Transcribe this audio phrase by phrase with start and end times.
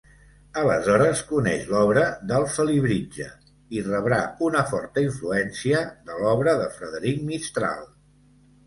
[0.59, 3.27] Aleshores coneix l'obra del Felibritge
[3.81, 7.89] i rebrà una forta influència de l'obra de Frederic Mistral.